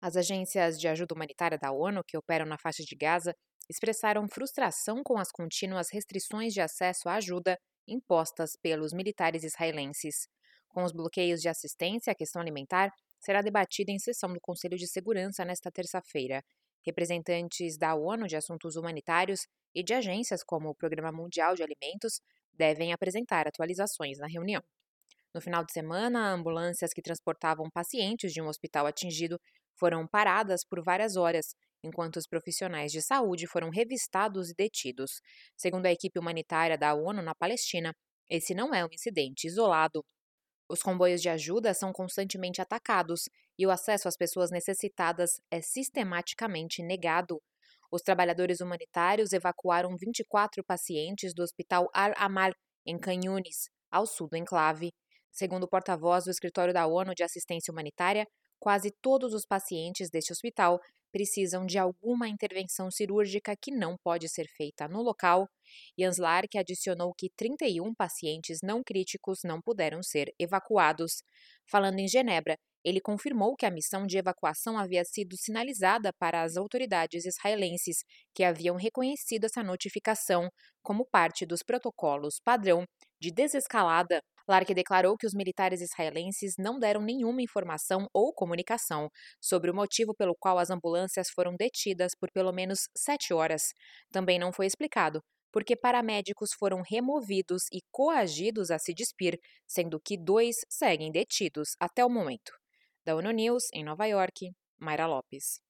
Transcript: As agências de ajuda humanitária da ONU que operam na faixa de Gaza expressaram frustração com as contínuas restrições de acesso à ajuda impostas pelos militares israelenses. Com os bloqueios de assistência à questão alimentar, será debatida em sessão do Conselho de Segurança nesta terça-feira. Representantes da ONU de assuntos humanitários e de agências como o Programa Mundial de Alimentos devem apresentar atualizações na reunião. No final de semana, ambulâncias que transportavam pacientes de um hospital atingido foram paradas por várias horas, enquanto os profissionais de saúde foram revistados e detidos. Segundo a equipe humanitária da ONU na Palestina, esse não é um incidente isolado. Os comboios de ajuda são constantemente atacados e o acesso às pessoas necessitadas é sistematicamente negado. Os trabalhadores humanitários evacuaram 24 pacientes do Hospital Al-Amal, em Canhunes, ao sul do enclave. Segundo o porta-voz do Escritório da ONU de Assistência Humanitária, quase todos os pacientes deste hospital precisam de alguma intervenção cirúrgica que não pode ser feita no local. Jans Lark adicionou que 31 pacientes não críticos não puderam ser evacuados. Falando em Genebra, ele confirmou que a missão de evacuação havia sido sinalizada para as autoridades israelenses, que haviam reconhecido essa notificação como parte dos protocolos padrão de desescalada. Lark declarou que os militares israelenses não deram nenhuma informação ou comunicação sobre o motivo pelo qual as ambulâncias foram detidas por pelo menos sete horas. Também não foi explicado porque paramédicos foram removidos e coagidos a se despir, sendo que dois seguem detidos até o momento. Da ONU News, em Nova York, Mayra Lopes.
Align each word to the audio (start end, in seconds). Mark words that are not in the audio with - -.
As 0.00 0.16
agências 0.16 0.78
de 0.78 0.88
ajuda 0.88 1.14
humanitária 1.14 1.58
da 1.58 1.72
ONU 1.72 2.04
que 2.04 2.16
operam 2.16 2.46
na 2.46 2.58
faixa 2.58 2.82
de 2.82 2.94
Gaza 2.94 3.34
expressaram 3.68 4.28
frustração 4.28 5.02
com 5.02 5.18
as 5.18 5.30
contínuas 5.30 5.88
restrições 5.90 6.52
de 6.52 6.60
acesso 6.60 7.08
à 7.08 7.14
ajuda 7.14 7.58
impostas 7.88 8.52
pelos 8.60 8.92
militares 8.92 9.42
israelenses. 9.42 10.28
Com 10.68 10.84
os 10.84 10.92
bloqueios 10.92 11.40
de 11.40 11.48
assistência 11.48 12.12
à 12.12 12.14
questão 12.14 12.42
alimentar, 12.42 12.90
será 13.18 13.40
debatida 13.40 13.90
em 13.90 13.98
sessão 13.98 14.32
do 14.32 14.40
Conselho 14.40 14.76
de 14.76 14.86
Segurança 14.86 15.44
nesta 15.44 15.70
terça-feira. 15.70 16.44
Representantes 16.84 17.76
da 17.78 17.94
ONU 17.94 18.26
de 18.26 18.36
assuntos 18.36 18.76
humanitários 18.76 19.46
e 19.74 19.82
de 19.82 19.94
agências 19.94 20.44
como 20.44 20.68
o 20.68 20.74
Programa 20.74 21.10
Mundial 21.10 21.54
de 21.54 21.62
Alimentos 21.62 22.20
devem 22.52 22.92
apresentar 22.92 23.48
atualizações 23.48 24.18
na 24.18 24.26
reunião. 24.26 24.62
No 25.34 25.40
final 25.40 25.64
de 25.64 25.72
semana, 25.72 26.32
ambulâncias 26.32 26.92
que 26.92 27.02
transportavam 27.02 27.68
pacientes 27.70 28.32
de 28.32 28.40
um 28.40 28.48
hospital 28.48 28.86
atingido 28.86 29.38
foram 29.78 30.06
paradas 30.06 30.64
por 30.64 30.82
várias 30.82 31.16
horas, 31.16 31.54
enquanto 31.82 32.16
os 32.16 32.26
profissionais 32.26 32.90
de 32.92 33.00
saúde 33.00 33.46
foram 33.46 33.70
revistados 33.70 34.50
e 34.50 34.54
detidos. 34.54 35.20
Segundo 35.56 35.86
a 35.86 35.92
equipe 35.92 36.18
humanitária 36.18 36.76
da 36.76 36.94
ONU 36.94 37.22
na 37.22 37.34
Palestina, 37.34 37.92
esse 38.28 38.54
não 38.54 38.74
é 38.74 38.84
um 38.84 38.88
incidente 38.92 39.46
isolado. 39.46 40.04
Os 40.68 40.82
comboios 40.82 41.22
de 41.22 41.28
ajuda 41.28 41.72
são 41.72 41.92
constantemente 41.92 42.60
atacados 42.60 43.28
e 43.56 43.66
o 43.66 43.70
acesso 43.70 44.08
às 44.08 44.16
pessoas 44.16 44.50
necessitadas 44.50 45.40
é 45.50 45.60
sistematicamente 45.60 46.82
negado. 46.82 47.40
Os 47.90 48.02
trabalhadores 48.02 48.60
humanitários 48.60 49.32
evacuaram 49.32 49.96
24 49.96 50.64
pacientes 50.64 51.32
do 51.32 51.42
Hospital 51.42 51.88
Al-Amal, 51.94 52.50
em 52.84 52.98
Canhunes, 52.98 53.68
ao 53.90 54.06
sul 54.06 54.28
do 54.28 54.36
enclave. 54.36 54.92
Segundo 55.30 55.64
o 55.64 55.68
porta-voz 55.68 56.24
do 56.24 56.30
Escritório 56.30 56.74
da 56.74 56.86
ONU 56.86 57.14
de 57.14 57.22
Assistência 57.22 57.70
Humanitária, 57.70 58.26
quase 58.58 58.90
todos 59.02 59.34
os 59.34 59.44
pacientes 59.46 60.10
deste 60.10 60.32
hospital 60.32 60.80
precisam 61.12 61.64
de 61.64 61.78
alguma 61.78 62.28
intervenção 62.28 62.90
cirúrgica 62.90 63.56
que 63.56 63.70
não 63.70 63.96
pode 63.96 64.28
ser 64.28 64.46
feita 64.48 64.86
no 64.86 65.00
local. 65.00 65.48
Jans 65.98 66.18
Lark 66.18 66.56
adicionou 66.56 67.14
que 67.16 67.30
31 67.34 67.94
pacientes 67.94 68.58
não 68.62 68.82
críticos 68.82 69.40
não 69.42 69.60
puderam 69.62 70.02
ser 70.02 70.34
evacuados. 70.38 71.22
Falando 71.70 72.00
em 72.00 72.06
Genebra, 72.06 72.58
ele 72.84 73.00
confirmou 73.00 73.56
que 73.56 73.66
a 73.66 73.70
missão 73.70 74.06
de 74.06 74.18
evacuação 74.18 74.78
havia 74.78 75.04
sido 75.04 75.36
sinalizada 75.36 76.12
para 76.12 76.42
as 76.42 76.56
autoridades 76.56 77.24
israelenses, 77.24 78.04
que 78.34 78.44
haviam 78.44 78.76
reconhecido 78.76 79.44
essa 79.44 79.62
notificação 79.62 80.48
como 80.82 81.04
parte 81.04 81.44
dos 81.44 81.62
protocolos 81.62 82.38
padrão 82.44 82.84
de 83.20 83.30
desescalada. 83.30 84.20
Lark 84.48 84.72
declarou 84.74 85.16
que 85.16 85.26
os 85.26 85.34
militares 85.34 85.80
israelenses 85.80 86.54
não 86.58 86.78
deram 86.78 87.00
nenhuma 87.00 87.42
informação 87.42 88.06
ou 88.12 88.32
comunicação 88.32 89.10
sobre 89.40 89.70
o 89.70 89.74
motivo 89.74 90.14
pelo 90.14 90.36
qual 90.38 90.58
as 90.58 90.70
ambulâncias 90.70 91.28
foram 91.30 91.56
detidas 91.56 92.12
por 92.14 92.30
pelo 92.30 92.52
menos 92.52 92.88
sete 92.96 93.34
horas. 93.34 93.72
Também 94.12 94.38
não 94.38 94.52
foi 94.52 94.66
explicado 94.66 95.20
porque 95.56 95.74
paramédicos 95.74 96.50
foram 96.52 96.82
removidos 96.86 97.62
e 97.72 97.80
coagidos 97.90 98.70
a 98.70 98.78
se 98.78 98.92
despir, 98.92 99.38
sendo 99.66 99.98
que 99.98 100.14
dois 100.18 100.56
seguem 100.68 101.10
detidos 101.10 101.70
até 101.80 102.04
o 102.04 102.10
momento. 102.10 102.52
Da 103.06 103.16
ONU 103.16 103.30
News, 103.30 103.64
em 103.72 103.82
Nova 103.82 104.04
York, 104.04 104.52
Mayra 104.78 105.06
Lopes. 105.06 105.65